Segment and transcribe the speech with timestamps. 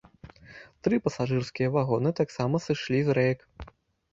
[0.87, 3.39] Тры пасажырскія вагоны, таксама сышлі з рэек.